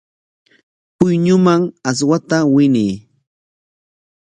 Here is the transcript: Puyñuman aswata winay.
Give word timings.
Puyñuman 0.97 1.61
aswata 1.89 2.37
winay. 2.53 2.93